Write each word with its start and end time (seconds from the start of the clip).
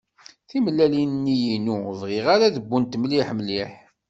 Timellalin-nni-inu 0.49 1.75
ur 1.89 1.95
bɣiɣ 2.01 2.25
ara 2.33 2.45
ad 2.47 2.57
wwent 2.67 2.99
mliḥ 3.01 3.27
mliḥ. 3.37 3.71